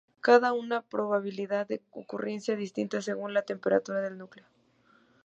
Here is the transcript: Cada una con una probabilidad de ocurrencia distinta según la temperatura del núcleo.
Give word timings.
Cada 0.19 0.51
una 0.53 0.59
con 0.59 0.65
una 0.65 0.81
probabilidad 0.81 1.67
de 1.67 1.79
ocurrencia 1.91 2.55
distinta 2.55 3.03
según 3.03 3.35
la 3.35 3.43
temperatura 3.43 4.01
del 4.01 4.17
núcleo. 4.17 4.47